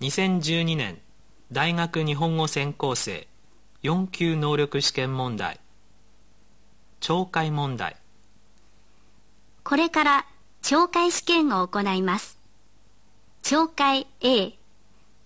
[0.00, 1.00] 2012年
[1.50, 3.26] 大学日本語専攻生
[3.82, 5.60] 4級能力試験問題
[7.00, 7.96] 懲戒問題
[9.64, 10.26] これから
[10.62, 12.38] 懲戒試験を行います。
[13.42, 14.54] 懲戒 A。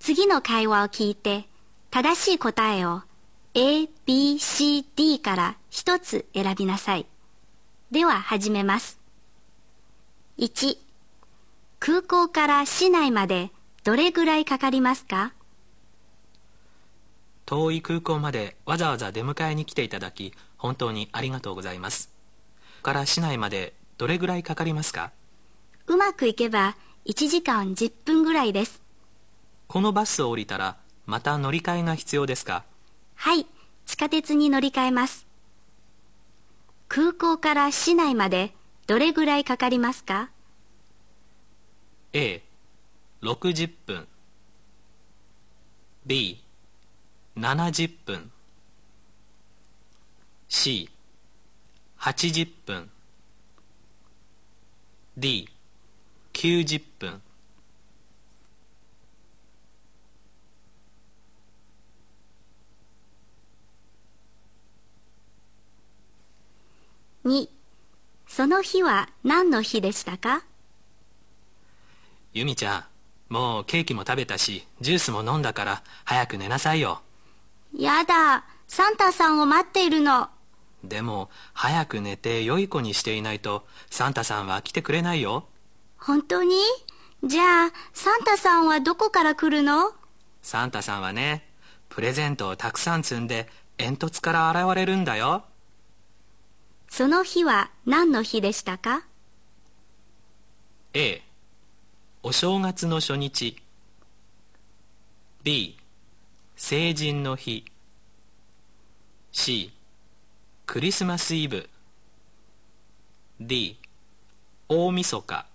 [0.00, 1.44] 次の会話を聞いて、
[1.90, 3.02] 正しい答えを
[3.54, 7.06] A、B、C、D から一つ選びなさい。
[7.92, 8.98] では始めます。
[10.38, 10.76] 1、
[11.78, 13.50] 空港から市内まで
[13.84, 15.32] どれぐらいかかりますか？
[17.46, 22.12] 遠い空港までわざわざ出迎えに来ていただき本当にありがとうございます。
[22.84, 25.10] から市内までどれぐらいかかりますか？
[25.88, 28.80] うまくいけば1時間10分ぐらいです。
[29.66, 32.64] このバスを降りたらまた乗り換えが必要ですか？
[33.16, 33.46] はい、
[33.86, 35.26] 地下鉄に乗り換えます。
[36.86, 38.54] 空港から市内まで
[38.86, 40.30] どれぐらいかかりますか？
[43.22, 44.08] A60 分。
[46.06, 48.30] B70 分。
[50.48, 52.90] C80 分。
[55.16, 57.22] D90 分。
[67.24, 67.48] 2、
[68.26, 70.42] その日は何の日でしたか？
[72.32, 72.84] ゆみちゃん
[73.32, 77.00] もうケーキも食べたしジュースも飲んだから早く寝なさいよ。
[77.74, 80.28] やだ、サンタさんを待っているの。
[80.84, 85.46] でも早く寝て良い子にしていないとサンタさんは来てくれないよ。
[85.96, 86.56] 本当に？
[87.24, 89.92] じゃあ、サンタさんはどこから来るの？
[90.42, 91.48] サンタさんはね
[91.88, 95.44] プレゼントをたくさん積んで煙突から現れるんだよ。
[96.90, 99.06] その日は何の日でしたか
[100.92, 101.22] ？A
[102.24, 103.56] お正月の初日。
[105.42, 105.76] B
[106.54, 107.64] 成人の日。
[109.32, 109.72] C
[110.64, 111.68] クリスマスイブ。
[113.40, 113.76] D
[114.68, 115.46] 大晦日。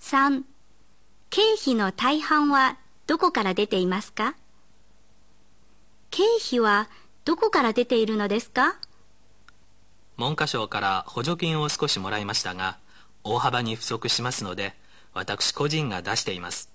[0.00, 0.42] 3
[1.30, 2.78] 経費の大半は
[3.08, 4.36] どこから出ていますか？
[6.12, 6.90] 経費は
[7.24, 8.76] どこから出ているのですか？
[10.18, 12.76] 文科省から補助金を少しもらいましたが
[13.24, 14.74] 大幅に不足しますので
[15.14, 16.70] 私個人が出しています。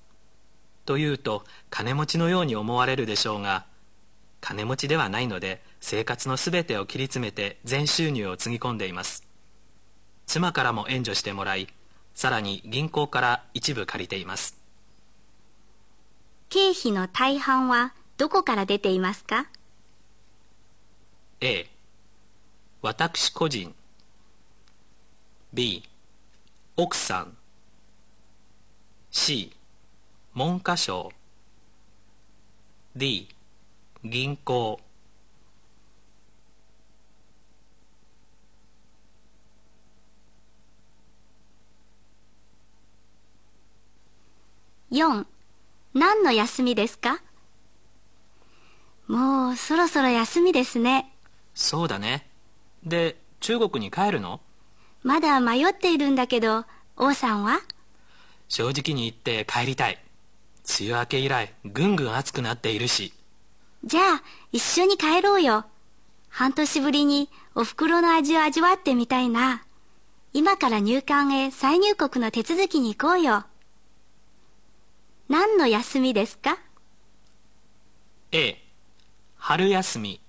[0.87, 3.67] というと金持ちのように思われるでしょうが
[4.41, 9.23] 金持ちではないので生活のすべてを切り詰めて全収入をつぎ込んでいます。
[10.25, 11.67] 妻からも援助してもらい
[12.15, 14.57] さらに銀行から一部借りています。
[16.49, 19.47] 経費の大半はどこから出ていますか
[21.41, 21.67] ？A.
[22.81, 23.75] 私個人。
[25.53, 25.83] B.
[26.75, 27.37] 奥さん。
[29.11, 29.51] C.
[30.33, 31.11] 文科省。
[32.95, 33.29] D.
[34.03, 34.79] 銀行。
[44.91, 45.25] 4
[45.93, 47.21] 何の休みですか？
[49.07, 51.11] もうそろそろ休みですね。
[51.55, 52.29] そうだね
[52.83, 54.41] で中国に帰るの？
[55.03, 56.65] まだ迷っているんだけど、
[56.97, 57.61] 王さんは？
[58.49, 59.97] 正直に言って帰りたい
[60.79, 63.13] 梅雨明け以来ぐんぐん暑くなっているし
[63.85, 65.65] じゃあ一緒に帰ろうよ。
[66.29, 69.63] 半年ぶりにお袋の味を味わってみたいな。
[70.33, 73.45] 今から入管へ再入国の手続きに行こうよ。
[75.29, 76.57] 何の休みですか
[78.31, 78.57] ？A
[79.49, 80.19] 春休み。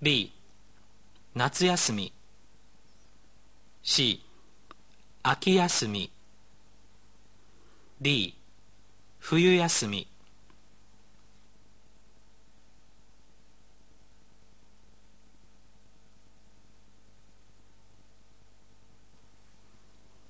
[0.00, 0.32] B
[1.34, 2.10] 夏休み。
[3.82, 4.22] C
[5.22, 6.10] 秋休み。
[8.00, 8.34] D
[9.18, 10.08] 冬休み。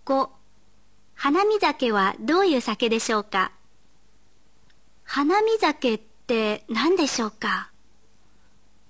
[0.04, 0.30] 5
[1.14, 3.52] 花見酒はどういう酒でしょうか？
[5.04, 6.09] 花見酒って
[6.68, 7.70] 何でしょうか？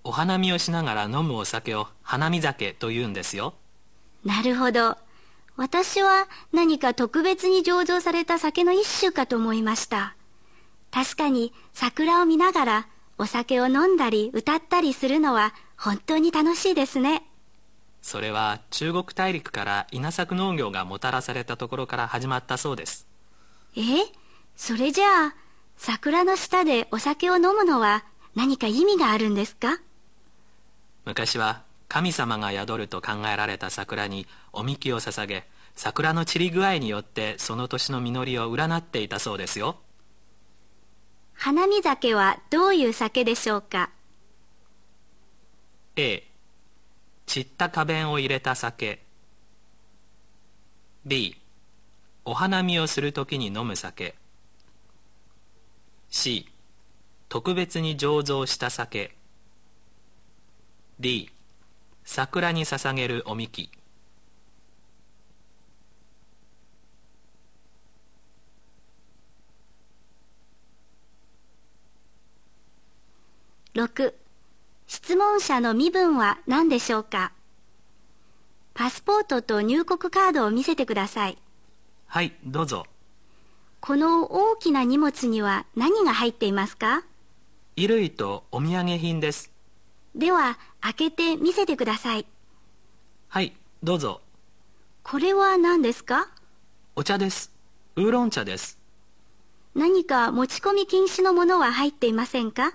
[0.05, 3.55] お花見をしながら飲むお酒を花見酒と言うんですよ
[4.25, 4.99] なるほど。
[5.57, 10.17] 私は何か特別に醸造された酒の一種かと思いました。
[10.91, 12.89] 確かに桜を見ながら
[13.19, 17.23] お酒を飲んだり歌ったりするのは本当に楽しいですね。
[18.03, 23.07] それは中国大陸から稲作農業がもたらされたところから始まったそうです
[23.77, 23.83] え？
[24.57, 25.35] それじゃあ
[25.83, 28.05] 桜の下でお酒を飲むのは
[28.35, 29.81] 何か意味があるんですか？
[31.07, 39.79] 昔は神様が宿ると考えられた桜におみきを捧げ桜の散り具合によってその年の実りを占っていたそうですよ。
[41.33, 43.89] 花見酒はどういう酒でしょうか
[45.97, 46.25] ？A
[47.25, 49.03] 散った花弁を入れた酒。
[51.07, 51.37] B
[52.27, 54.15] お花見をするときに飲む酒
[56.13, 56.49] C
[57.29, 59.15] 特別に醸造した酒。
[60.99, 61.31] D
[62.05, 63.71] 桜に捧げるおみき。
[73.75, 74.13] 6
[74.89, 77.33] 質問者の身分は何でしょうか？
[78.75, 81.39] パスポートと入国カードを見せてください。
[82.07, 82.85] はいどうぞ
[83.81, 87.03] この大きな荷物には何が入っていますか？
[87.77, 89.51] 衣類とお土産品です。
[90.15, 92.27] では開けて見せてください。
[93.29, 94.21] はいどうぞ。
[95.03, 96.29] これは何ですか？
[96.95, 97.53] お茶です。
[97.97, 98.79] ウーロン茶です。
[99.75, 102.75] 何か持ち込み禁止のものは入っていませんか？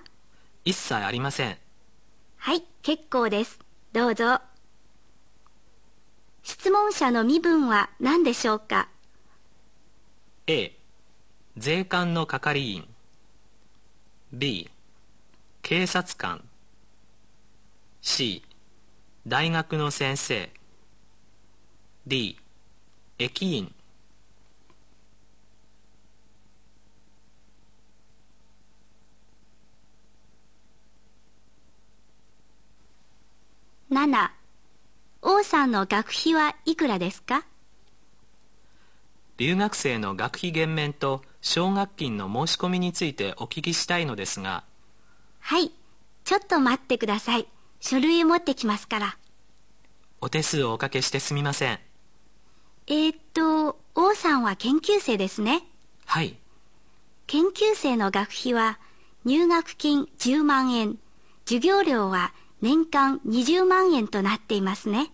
[0.64, 1.56] 一切ありません。
[2.36, 3.60] はい結構です。
[3.92, 4.40] どうぞ。
[6.42, 8.88] 質問者の身分は何でしょうか
[10.48, 10.75] ？A
[11.58, 12.86] 税関の係員。
[14.30, 14.68] B
[15.62, 16.44] 警察官。
[18.02, 18.42] C
[19.26, 20.50] 大学の先生。
[22.06, 22.38] D
[23.18, 23.72] 駅員。
[33.90, 34.30] 7
[35.22, 37.46] 王さんの学費はいくらですか？
[39.38, 44.64] 留学生の学費減免と奨学金の申し込みについてお聞きしたいのですが。
[45.40, 45.72] はい。
[46.24, 47.46] ちょっと待ってください。
[47.80, 49.18] 書類を持ってきますから。
[50.20, 51.78] お手数をおかけしてすみません。
[52.88, 55.62] えー、っと王さんは研究生ですね。
[56.04, 56.36] はい。
[57.26, 58.78] 研究生の学費は
[59.24, 60.98] 入学金10万円。
[61.44, 65.12] 授業料は年間20万円となっていますね。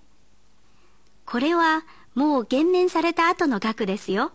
[1.27, 1.85] これは
[2.15, 4.33] もう減免された後の額ですよ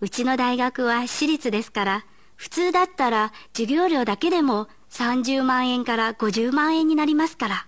[0.00, 2.06] うちの大学は私立ですから
[2.36, 7.66] 普通だったら授業料だけでも30万円から50万円になりますから。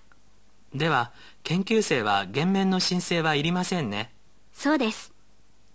[0.75, 1.12] では
[1.44, 4.12] 研究生は減免の申請はいりませんね。
[4.52, 5.12] そうです。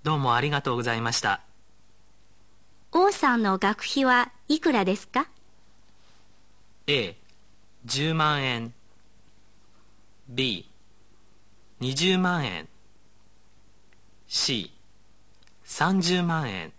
[0.04, 1.42] どうもありがとうございました。
[2.92, 5.28] 王さんの学費はいくらですか
[6.88, 8.74] ？A10 万円。
[10.34, 12.68] B20 万円
[15.72, 16.74] C30 万円。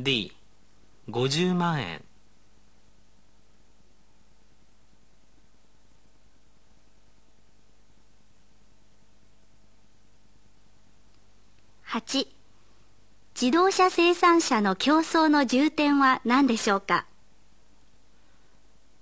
[0.00, 2.02] D50 万円。
[11.86, 12.26] 8
[13.40, 17.04] 自動車生産者の競争の重点は何でしょうか？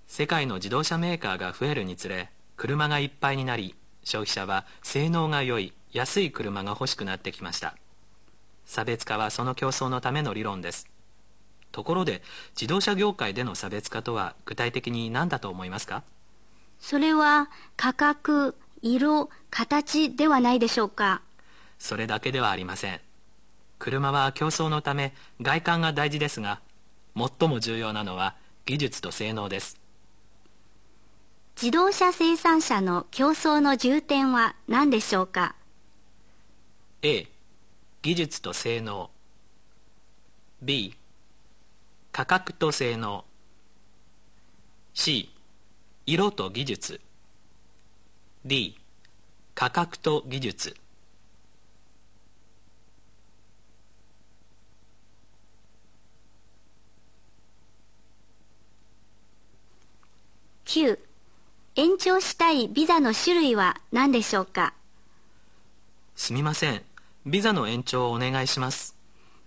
[0.08, 7.76] 世界の自動車メーカーが増えるにつれ車がいっぱいになり消費者は性能が良い安い車が欲しくなってきました
[8.72, 10.88] 差別化はその競争のための理論です。
[11.72, 12.22] ところで
[12.58, 16.02] 自動車業界での差別化とは具体的に何だと思いますか？
[16.80, 21.20] それは価格色形ではないでしょうか？
[21.78, 23.00] それだけではありません。
[23.78, 25.12] 車は競争のため
[25.42, 26.60] 外観が大事ですが
[27.14, 29.78] 最も重要なのは技術と性能です。
[31.60, 35.56] 自動車生産者の競争の重点は何でしょうか
[37.02, 37.28] ？A
[38.02, 39.10] 技術と性能。
[40.60, 40.96] B
[42.10, 43.24] 価格と性能。
[44.92, 45.32] C
[46.04, 47.00] 色と技術。
[48.44, 48.76] D
[49.54, 50.76] 価格と技術。
[60.64, 60.98] 9
[61.76, 64.74] 延長したいビザの種類は何でしょうか？
[66.16, 66.82] すみません
[67.24, 68.96] ビザの延長をお願いします。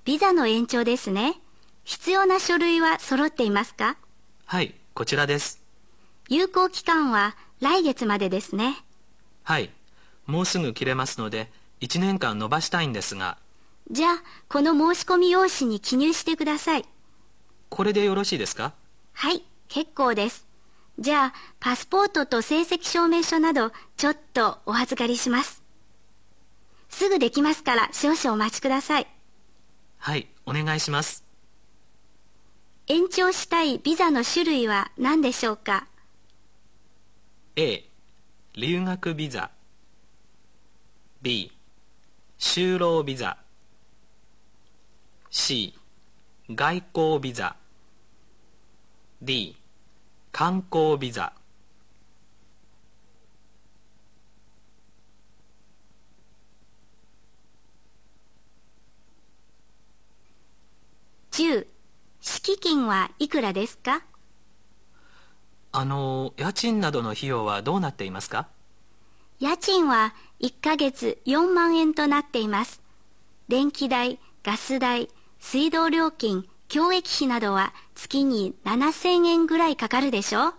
[0.05, 1.35] ビザの延長ですね。
[1.83, 3.97] 必要な書類は揃っていますか？
[4.45, 5.61] はいこちらです。
[6.29, 8.77] 有効期間は来月までですね。
[9.43, 9.71] はい
[10.25, 11.51] もうすぐ切れますので
[11.81, 13.37] 1年間延ばしたいんですが。
[13.91, 16.85] じゃあこの申し込み用紙に記入してください。
[17.69, 18.73] これでよろしいですか？
[19.11, 20.47] はい結構です。
[20.97, 25.61] じゃあパスポートと成績証明書などちょっとお預かりします
[26.95, 29.07] すぐできますから少々お待ちください。
[29.97, 31.25] はいお願いします。
[32.87, 35.87] 延長したいビザの種類は何でしょうか
[37.57, 37.83] ？A
[38.53, 39.51] 留学ビザ。
[41.21, 41.51] B
[42.39, 43.39] 就労ビザ。
[45.29, 45.73] C
[46.49, 47.57] 外交ビザ。
[49.21, 49.57] D
[50.31, 51.33] 観光ビザ
[61.35, 61.67] 10
[62.21, 64.03] 敷金はいくらですか？
[65.73, 68.47] あの家賃などの費用はどうなっていますか？
[69.41, 72.81] 家賃は1ヶ月4万円となっています。
[73.49, 80.53] 電気代ガス代水道料金教育費などは月に7000円ぐらいかかるでしょ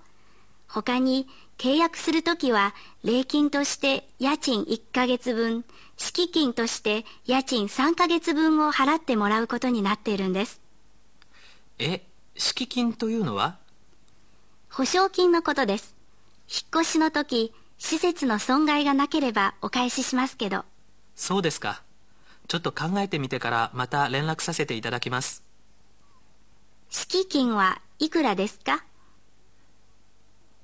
[0.69, 5.65] 他に契約するときは礼金として家賃1ヶ月分
[5.97, 10.61] 敷金として家賃3ヶ月分を払ってもらうことになっているんです
[11.79, 12.03] え
[12.37, 13.59] 敷金というのは？
[14.71, 15.95] 保証金のことです。
[16.49, 20.65] 引っ越しの時施設の損害がなければお返ししますけど。
[21.15, 21.83] そうですか。
[22.49, 25.43] ちょっと考えてみてからまた連絡させていただきます。
[26.89, 28.85] 敷金はいくらですか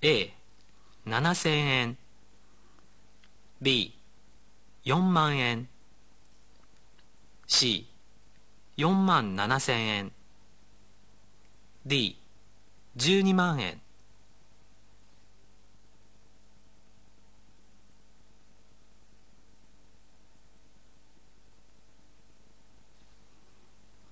[0.00, 1.98] ？A7000 円
[3.60, 3.92] B4
[4.96, 5.68] 万円
[7.48, 7.84] C4
[8.88, 10.12] 万7000円
[11.86, 13.80] D12 万円。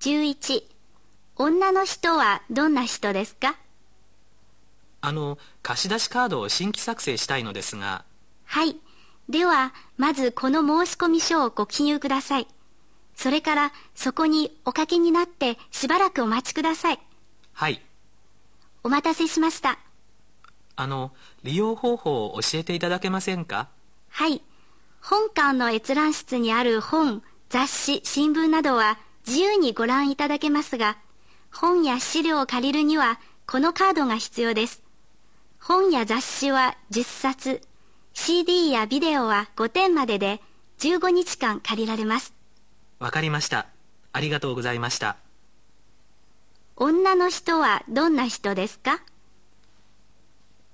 [0.00, 0.65] 11
[1.37, 3.57] 女の人はどんな人ですか？
[5.03, 8.05] あの貸し出しカードを新規作成したいのですが。
[8.47, 8.77] はい。
[9.29, 12.49] ではまずこの申込書をご記入ください。
[13.15, 16.99] それからそこにおかけになってしばらくお待ちください
[17.61, 17.83] はい。
[18.83, 19.79] お待たせしました。
[20.76, 21.12] あの
[21.43, 23.69] 利用方法を教えていただけませんか？
[24.09, 24.40] はい。
[25.02, 30.97] 本館の閲覧室にある本雑誌新聞などは自由にご覧いただけますが
[31.52, 34.83] 本や資料を借りるにはこのカードが必要です。
[35.61, 37.61] 本や雑誌は10冊
[38.14, 40.40] CD やビデオは5点までで
[40.79, 42.33] 15日間借りられます。
[43.00, 43.67] わかりました。
[44.14, 45.17] ありがとうございました
[46.82, 49.02] 女の人はどんな人ですか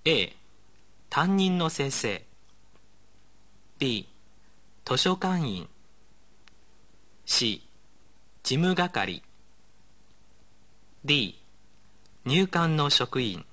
[0.04, 0.32] ？A.
[1.10, 2.24] 担任の先生。
[3.80, 4.08] B.
[4.84, 5.68] 図書館員。
[7.24, 7.60] C.
[8.44, 9.24] 事務係。
[11.04, 11.42] D.
[12.24, 13.44] 入管の職員。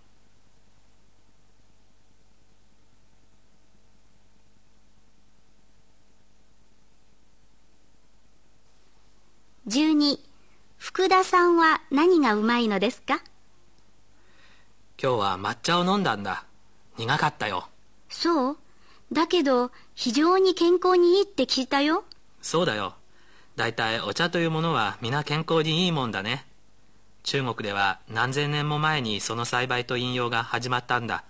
[9.65, 10.32] 12
[10.85, 13.23] 福田さんは何がうまいのですか？
[15.01, 16.43] 今日は抹茶を飲んだんだ。
[16.97, 17.69] 苦かったよ。
[18.09, 18.57] そう？
[19.13, 22.03] だけど非常に健康にいいって聞いたよ。
[22.41, 22.95] そうだよ。
[23.55, 26.45] だいたいお茶というものは皆健康にいいもんだね。
[27.23, 31.23] 中国では何千年も前にその栽培と引用が始まったんだ。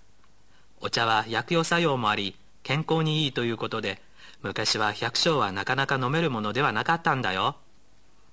[0.81, 4.01] お茶は薬用作用もあり健康にいいということで
[4.41, 7.55] 昔は百姓はなかなか飲めるものではなかったんだよ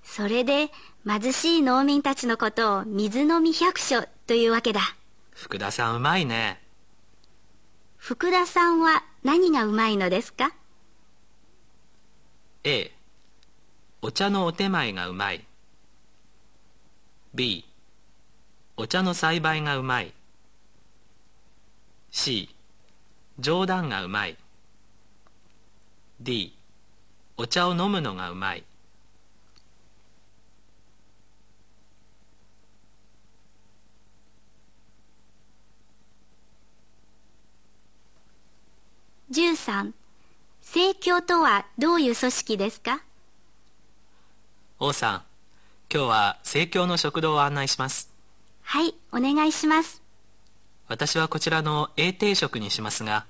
[0.03, 0.69] それで
[1.07, 4.81] 貧しい農民たちのことを水飲み百姓というわけだ。
[5.31, 6.61] 福田さんうまいね。
[7.97, 10.53] 福田さんは何がうまいのですか
[12.63, 12.91] ？A
[14.01, 15.45] お茶のお手前がうまい。
[17.33, 17.65] B
[18.77, 20.13] お茶の栽培がうまい。
[22.11, 22.53] C
[23.39, 24.37] 冗談がうまい。
[26.19, 26.55] D
[27.37, 28.63] お茶を飲むのがうまい
[39.61, 39.93] 13
[40.63, 43.03] 政教とはどういう組織ですか？
[44.79, 45.21] 王さん
[45.93, 48.09] 今日は生協の食堂を案内します。
[48.63, 50.01] はいお願いします。
[50.87, 53.25] 私はこちらの A 定食にしますが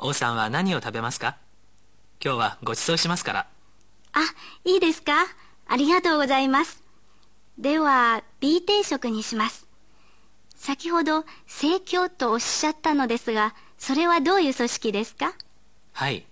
[0.00, 1.36] 王さんは何を食べますか？
[2.22, 3.46] 今日はご馳走しますから。
[4.12, 4.20] あ
[4.64, 5.12] いいですか？
[5.68, 6.82] ありがとうございます。
[7.56, 9.68] では B 定食にします。
[10.56, 15.34] 先ほど政教とおっしゃったのですがそれはどういう組織ですか？
[15.98, 16.26] はい。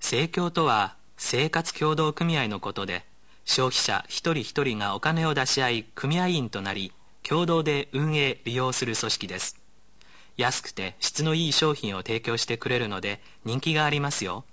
[0.00, 3.04] 生協とは生活協同組合のことで
[3.44, 6.92] 消費者一人一人がお金を出し合い組合員となり
[7.22, 9.56] 共同で運営利用する組織です。
[10.36, 14.44] 安くて質のいい商品を提供してくれるので人気がありますよ。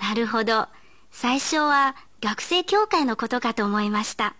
[0.00, 0.66] なるほど。
[1.10, 4.34] 最初は学生協会のことかと思いました。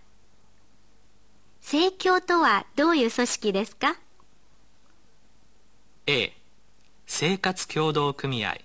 [1.61, 3.95] 政教とはどういう組織ですか
[6.07, 6.33] ？A
[7.05, 8.64] 生活協同組合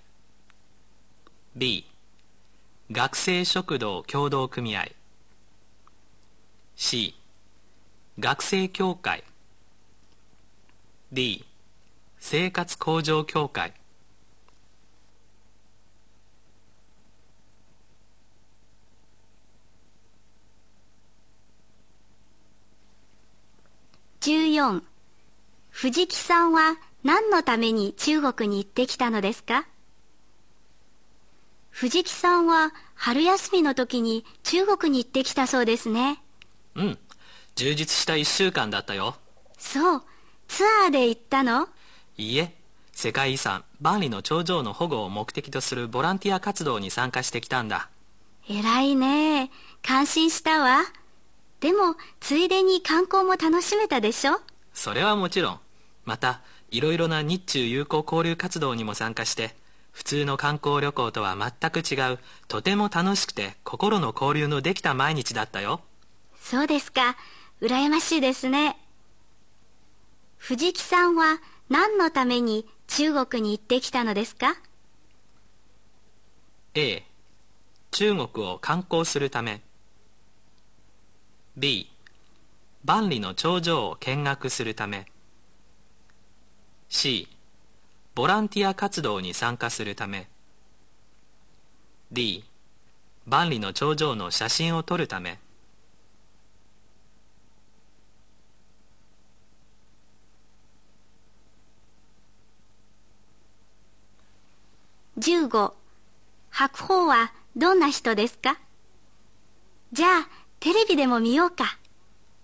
[1.53, 1.85] B
[2.89, 4.87] 学生食堂協同組合。
[6.77, 7.13] C
[8.17, 9.25] 学生協会。
[11.11, 11.43] D
[12.19, 13.73] 生活向上協会。
[24.21, 24.83] 14
[25.69, 29.67] 藤木さんは何のために中国に行ってきたのですか？
[31.71, 36.21] 藤木さんは春休みの時に中国に行ってきたそうですね。
[36.75, 36.99] うん。
[37.55, 39.15] 充実した1週間だったよ。
[39.57, 40.03] そう、
[40.47, 41.67] ツアーで行ったの？
[42.17, 42.55] いいえ。
[42.93, 47.89] 世界遺産万里の長城の保護を目的とするボランティア活動に参加してきたんだ。
[48.47, 49.49] 偉いね。
[49.81, 50.83] 感心したわ。
[51.61, 54.39] でも、ついでに観光も楽しめたでしょ？
[54.73, 55.59] それはもちろん。
[56.05, 59.55] またいろいろな日中友好交流活動にも参加して
[59.91, 65.81] 普通の観光旅行とは全く違うとても楽しくて心の交流のできた毎日だったよ
[66.39, 67.15] そうですか。
[67.61, 68.77] 羨ましいですね。
[70.37, 74.55] 藤木さんは何のために中国に行ってきたのですか
[76.73, 77.03] ？A
[77.91, 79.61] 中国を観光するため
[81.55, 81.91] B
[82.83, 85.05] 万里の長城を見学するため
[86.89, 87.27] C
[88.13, 90.27] ボランティア活動に参加するため。
[92.11, 92.43] D
[93.25, 95.39] 万里の長城の写真を撮るため。
[105.17, 105.73] 15
[106.49, 108.59] 白鵬はどんな人ですか？
[109.93, 111.77] じゃあテレビでも見ようか。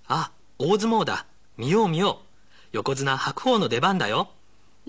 [0.07, 1.25] あ大相撲だ。
[1.57, 2.25] 見よう見よう。
[2.71, 4.29] 横綱白鵬の出番だよ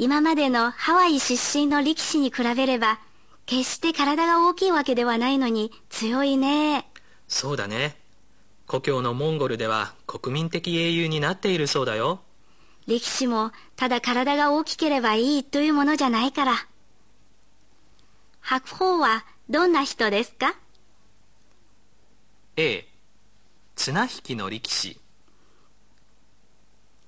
[0.01, 3.01] 今までのハワイ出身の力士に比べれば
[3.47, 6.89] 決して体が大きいわけではないのに強いね。
[7.27, 7.97] そうだね。
[8.69, 12.21] 故郷のモンゴルでは国民的英雄になっているそうだよ。
[12.87, 16.55] 力士もただ体が大きければいいというものじゃないから。
[18.41, 20.55] 白鵬はどんな人ですか
[22.57, 22.87] ？A
[23.75, 25.01] 綱引きの力士。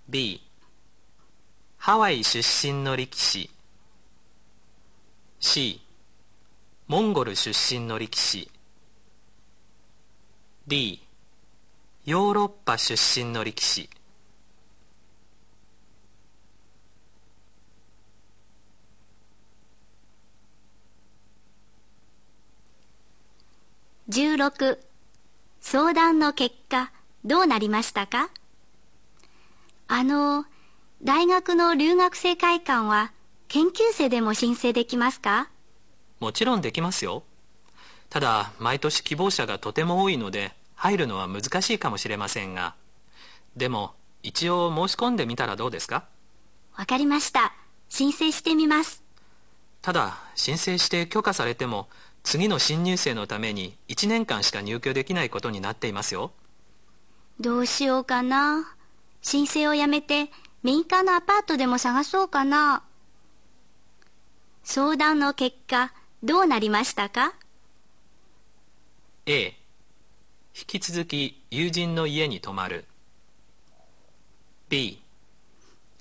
[0.08, 0.49] B
[1.82, 3.48] ハワイ出身の力士。
[5.40, 5.80] C
[6.88, 8.50] モンゴル出身の力士。
[10.66, 11.02] D
[12.04, 13.88] ヨーロッパ出身の力士。
[24.10, 24.78] 16
[25.62, 26.92] 相談の結果
[27.24, 28.28] どうなりましたか？
[29.88, 30.44] あの
[31.02, 33.12] 大学の留学生会館は
[33.48, 35.48] 研究生でも申請できますか？
[36.20, 37.22] もちろんできますよ。
[38.10, 42.74] ただ毎年希望者がとても多いので入るのは難しいかもしれませんが。
[43.56, 46.04] でも一応申し込んでみたらどうですか？
[46.76, 47.54] わかりました。
[47.88, 49.02] 申請してみます。
[49.80, 51.88] ただ申請して許可されても
[52.24, 56.30] 次の新入生のために1年間しか入居できないことになっていますよ。
[57.40, 58.76] どうしようかな。
[59.22, 60.30] 申請をやめて
[60.62, 62.82] 民間のアパートでも探そうかな。
[64.62, 65.92] 相談の結果
[66.22, 67.34] どうなりましたか
[69.24, 69.56] ？A
[70.54, 72.84] 引き続き友人の家に泊まる。
[74.68, 75.02] B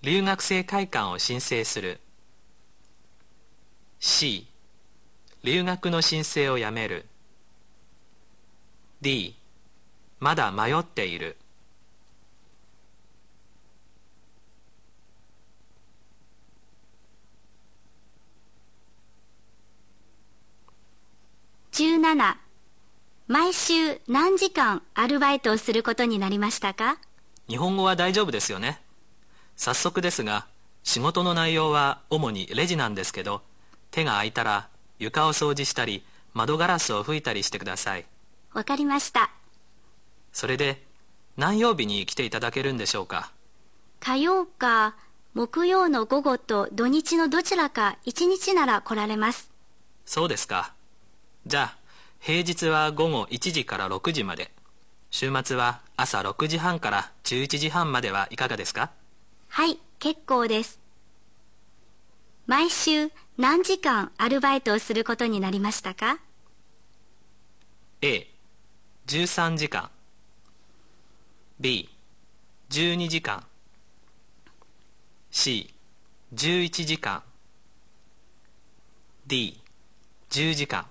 [0.02, 2.02] 留学生会館を申請する。
[4.00, 4.46] C
[5.44, 7.06] 留学の申請をやめる。
[9.02, 9.36] D
[10.20, 11.38] まだ迷っている。
[21.72, 22.36] 17
[23.28, 26.98] 毎週何時間アルバイトをすることになりましたか？
[27.48, 28.82] 日本語は大丈夫ですよね。
[29.56, 30.48] 早速ですが
[30.84, 33.42] 仕事の内容は主にレジなんですけど
[33.92, 36.04] 手が空いたら床を掃除したり
[36.34, 38.06] 窓ガラスを拭いたりしてください。
[38.54, 39.30] わかりました。
[40.34, 40.84] それで
[41.38, 43.32] 何曜日に来ていただけるんでしょうか？
[44.00, 44.96] 火曜か
[45.36, 49.52] 木曜の午後と土日のどちらか一日なら来られます。
[50.06, 50.74] そうですか
[51.46, 51.78] じゃあ
[52.20, 54.52] 平日は午後1時から6時まで。
[55.12, 58.92] 週末は朝6時半から11時半まではいかがですか？
[59.48, 60.80] はい結構です。
[62.46, 66.20] 毎週何時間アルバイトをすることになりましたか
[68.02, 69.90] ？A13 時間。
[71.60, 73.44] B12 時間。
[75.32, 77.24] C11 時間。
[79.26, 79.60] D
[80.30, 80.86] 10時間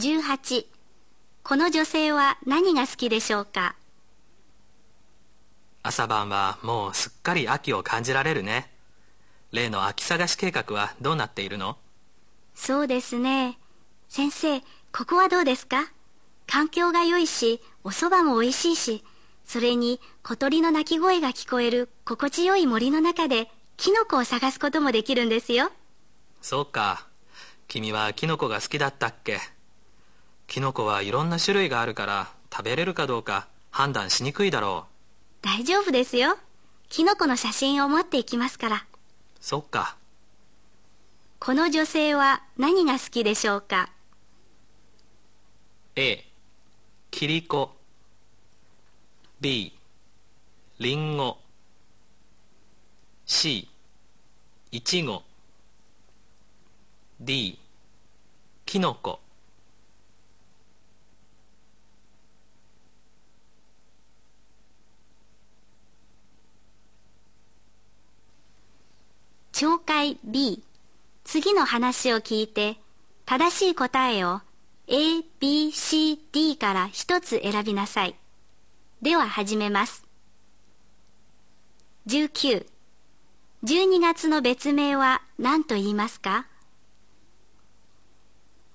[0.00, 0.64] 18
[1.42, 3.76] この女性は何が好きでしょうか？
[5.82, 8.72] 朝晩はもうすっかり秋を感じられるね。
[9.52, 11.76] 例の秋探し計画はどうなっているの？
[12.54, 13.58] そうですね。
[14.08, 14.60] 先生
[14.90, 15.92] ここはどうですか？
[16.46, 19.04] 環境が良いしお蕎麦も美味しいし
[19.44, 25.70] それに小鳥の鳴き声が聞こえる心地よい森の中でキノコを探すこともできるんですよ。
[26.40, 27.06] そうか。
[27.68, 29.38] 君はキノコが好きだったっけ？
[30.50, 34.86] キノコはいろんな種類があるから食べれるかどうか判断しにくいだろ
[35.42, 35.46] う。
[35.46, 36.36] 大丈夫ですよ。
[36.88, 38.84] キノコの写真を持っていきますから。
[39.40, 39.96] そっか。
[41.38, 43.90] この女性は何が好きでしょうか
[45.94, 46.24] ？A
[47.12, 47.70] キリコ。
[49.40, 49.72] B
[50.80, 51.38] リンゴ。
[53.24, 53.68] C
[54.72, 55.22] イチゴ。
[57.20, 57.56] D
[58.66, 59.20] キノコ
[69.60, 70.62] 懲戒 B
[71.22, 72.78] 次の話を聞いて
[73.26, 74.40] 正しい答えを
[74.86, 78.14] A, B, C, D から一つ選びなさい。
[79.02, 80.06] では始めます。
[82.06, 82.64] 19。
[83.62, 86.46] 12月の別名は何と言いますか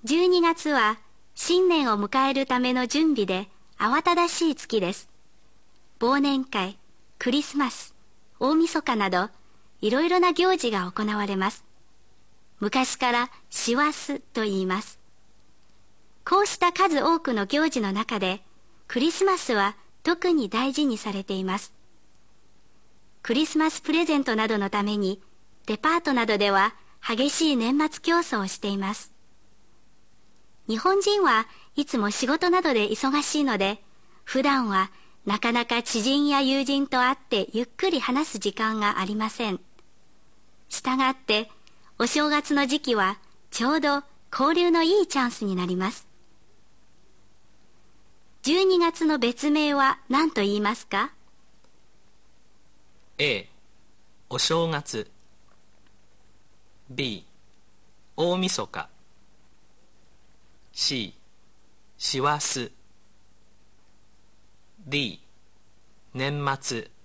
[0.04, 1.00] ?12 月は
[1.34, 5.08] 新年を迎えるための準備で慌ただしい月です。
[5.98, 6.78] 忘年会、
[7.18, 7.92] クリスマス、
[8.38, 9.30] 大晦日など
[9.80, 11.64] いろいろな行事が行われます。
[12.60, 14.98] 昔から師走と言います。
[16.24, 18.42] こうした数多くの行事の中で、
[18.88, 21.74] クリスマスは特に大事にされています。
[23.22, 25.20] クリスマスプレゼントなどのために、
[25.66, 26.74] デパートなどでは
[27.06, 29.12] 激しい年末競争をしています。
[30.68, 33.82] 日本人はいつも仕事などで忙しいので、
[34.24, 34.90] 普段は
[35.26, 39.60] なかなか知人や友人と会ってゆっくり話す時間がありません。
[40.68, 41.50] したがって、
[41.98, 43.18] お正月の時期は
[43.50, 46.06] ちょうど交流のいいチャンスになります。
[48.42, 51.12] 12月の別名は何と言いますか
[53.18, 53.48] ？A
[54.28, 55.10] お正月。
[56.90, 57.24] B
[58.16, 58.88] 大晦日。
[60.72, 61.14] C
[61.98, 62.72] 師走。
[64.86, 65.20] D
[66.14, 66.95] 年末。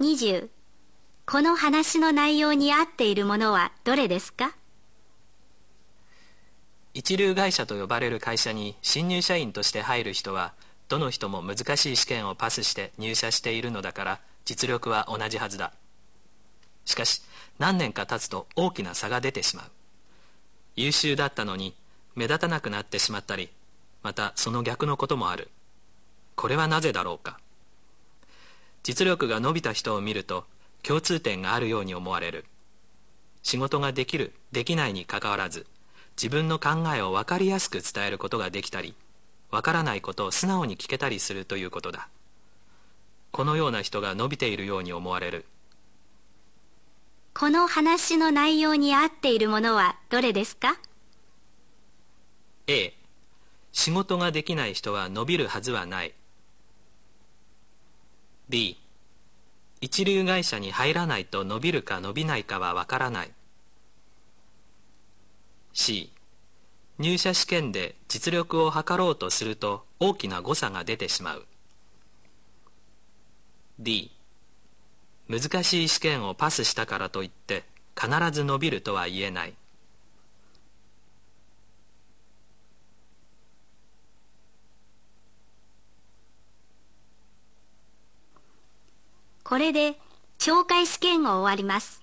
[0.00, 0.48] 20
[1.26, 4.56] この話の内容に合っているものはどれですか？
[6.94, 10.54] 一流会社と呼ばれる会社に新入社員として入る人は
[10.88, 15.74] どの人も難しい試験をパスして入社しているのだから実力は同じはずだ。
[16.86, 17.20] しかし
[17.58, 19.66] 何年か経つと大きな差が出てしまう。
[20.76, 21.74] 優秀だったのに
[22.14, 23.50] 目立たなくなってしまったり
[24.02, 25.50] またその逆のこともある。
[26.36, 27.38] これはなぜだろうか？
[28.82, 30.44] 実力が伸びた人を見ると
[30.82, 32.44] 共通点があるように思われる。
[33.42, 35.66] 仕事ができるできないにかかわらず
[36.16, 38.94] 自分の考えを分かりやすく伝えることができたり
[39.50, 42.08] 分からないことを素直に聞けたりするということだ。
[43.32, 45.44] このような人が伸びているように思われる。
[47.32, 50.78] この話の内容に合っているものはどれですか
[52.66, 52.92] ？A
[53.72, 56.12] 仕事ができない人は伸びるはずはない
[58.50, 58.76] B
[59.80, 63.30] 一流会社に入らないと伸びるか伸びないかはわからない。
[65.72, 66.10] C
[66.98, 71.46] 入社試験で実力を測ろうとすると大きな誤差が出てしまう。
[73.78, 74.10] D
[75.28, 77.62] 難しい試験をパスしたからといって
[77.96, 79.54] 必ず伸びるとは言えない。
[89.50, 89.96] これで
[90.38, 91.99] 懲戒試験を終わります。